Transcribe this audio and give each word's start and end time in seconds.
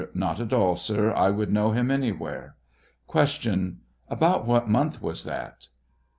Not 0.15 0.39
at 0.39 0.51
all, 0.51 0.75
sir; 0.75 1.13
I 1.13 1.27
should 1.29 1.51
Icnow 1.51 1.75
him 1.75 1.91
anywhere. 1.91 2.55
Q. 3.07 3.75
About 4.09 4.47
what 4.47 4.67
month 4.67 4.99
was 4.99 5.25
that 5.25 5.67